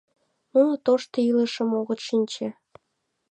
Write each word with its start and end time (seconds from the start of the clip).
Нуно 0.53 0.73
тошто 0.85 1.17
илышым 1.29 1.69
огыт 1.79 1.99
шинче. 2.07 2.47